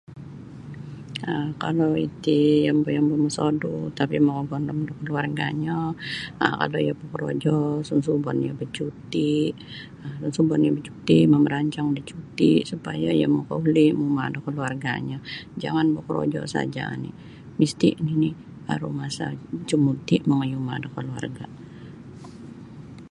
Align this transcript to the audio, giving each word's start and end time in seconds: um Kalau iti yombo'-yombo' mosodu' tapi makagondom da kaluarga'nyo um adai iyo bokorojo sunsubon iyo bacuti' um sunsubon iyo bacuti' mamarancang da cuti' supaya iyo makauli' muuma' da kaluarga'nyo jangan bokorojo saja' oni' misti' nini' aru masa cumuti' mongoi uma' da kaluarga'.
um 1.31 1.47
Kalau 1.63 1.91
iti 2.07 2.39
yombo'-yombo' 2.67 3.19
mosodu' 3.23 3.85
tapi 3.99 4.15
makagondom 4.27 4.79
da 4.87 4.91
kaluarga'nyo 4.99 5.79
um 6.43 6.55
adai 6.63 6.83
iyo 6.85 6.93
bokorojo 7.01 7.55
sunsubon 7.87 8.37
iyo 8.45 8.53
bacuti' 8.59 9.47
um 10.03 10.13
sunsubon 10.21 10.63
iyo 10.63 10.71
bacuti' 10.77 11.21
mamarancang 11.31 11.87
da 11.95 12.01
cuti' 12.09 12.57
supaya 12.71 13.09
iyo 13.17 13.27
makauli' 13.37 13.95
muuma' 13.99 14.33
da 14.33 14.39
kaluarga'nyo 14.45 15.17
jangan 15.61 15.87
bokorojo 15.95 16.39
saja' 16.53 16.91
oni' 16.95 17.15
misti' 17.59 17.95
nini' 18.05 18.33
aru 18.73 18.89
masa 19.01 19.25
cumuti' 19.69 20.17
mongoi 20.27 20.53
uma' 20.61 20.81
da 20.83 20.87
kaluarga'. 20.95 21.51